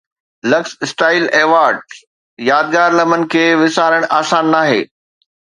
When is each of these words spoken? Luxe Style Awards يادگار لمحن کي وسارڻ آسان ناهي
Luxe 0.51 0.75
Style 0.91 1.27
Awards 1.41 1.99
يادگار 2.47 2.97
لمحن 3.01 3.27
کي 3.35 3.45
وسارڻ 3.61 4.09
آسان 4.23 4.53
ناهي 4.59 4.83